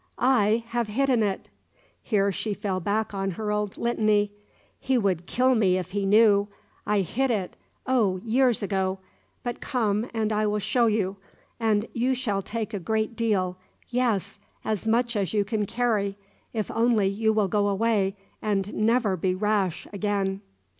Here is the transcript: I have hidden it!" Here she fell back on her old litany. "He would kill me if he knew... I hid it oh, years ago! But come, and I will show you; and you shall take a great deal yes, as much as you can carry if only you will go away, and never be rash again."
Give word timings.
I 0.17 0.63
have 0.69 0.87
hidden 0.87 1.21
it!" 1.21 1.49
Here 2.01 2.31
she 2.31 2.55
fell 2.55 2.79
back 2.79 3.13
on 3.13 3.29
her 3.29 3.51
old 3.51 3.77
litany. 3.77 4.31
"He 4.79 4.97
would 4.97 5.27
kill 5.27 5.53
me 5.53 5.77
if 5.77 5.91
he 5.91 6.07
knew... 6.07 6.47
I 6.87 7.01
hid 7.01 7.29
it 7.29 7.55
oh, 7.85 8.17
years 8.25 8.63
ago! 8.63 8.97
But 9.43 9.61
come, 9.61 10.09
and 10.11 10.33
I 10.33 10.47
will 10.47 10.57
show 10.57 10.87
you; 10.87 11.17
and 11.59 11.87
you 11.93 12.15
shall 12.15 12.41
take 12.41 12.73
a 12.73 12.79
great 12.79 13.15
deal 13.15 13.57
yes, 13.89 14.39
as 14.65 14.87
much 14.87 15.15
as 15.15 15.35
you 15.35 15.45
can 15.45 15.67
carry 15.67 16.17
if 16.51 16.71
only 16.71 17.05
you 17.07 17.31
will 17.31 17.47
go 17.47 17.67
away, 17.67 18.15
and 18.41 18.73
never 18.73 19.15
be 19.15 19.35
rash 19.35 19.85
again." 19.93 20.41